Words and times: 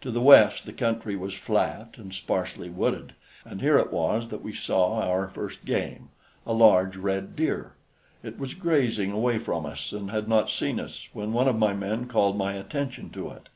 To 0.00 0.10
the 0.10 0.20
west 0.20 0.66
the 0.66 0.72
country 0.72 1.14
was 1.14 1.34
flat 1.34 1.94
and 1.96 2.12
sparsely 2.12 2.68
wooded, 2.68 3.12
and 3.44 3.60
here 3.60 3.78
it 3.78 3.92
was 3.92 4.26
that 4.26 4.42
we 4.42 4.52
saw 4.52 4.94
our 4.98 5.28
first 5.28 5.64
game 5.64 6.08
a 6.44 6.52
large 6.52 6.96
red 6.96 7.36
deer. 7.36 7.74
It 8.24 8.40
was 8.40 8.54
grazing 8.54 9.12
away 9.12 9.38
from 9.38 9.64
us 9.64 9.92
and 9.92 10.10
had 10.10 10.26
not 10.28 10.50
seen 10.50 10.80
us 10.80 11.08
when 11.12 11.32
one 11.32 11.46
of 11.46 11.56
my 11.60 11.74
men 11.74 12.08
called 12.08 12.36
my 12.36 12.54
attention 12.54 13.10
to 13.10 13.30
it. 13.30 13.48